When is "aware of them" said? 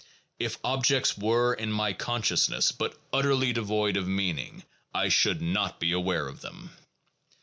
5.91-6.71